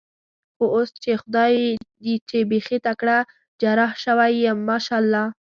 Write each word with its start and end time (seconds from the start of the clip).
خو 0.55 0.63
اوس 0.75 0.89
په 1.03 1.11
خدای 1.21 1.53
چې 2.29 2.37
بېخي 2.51 2.77
تکړه 2.87 3.17
جراح 3.61 3.91
شوی 4.03 4.31
یم، 4.45 4.57
ماشاءالله. 4.69 5.23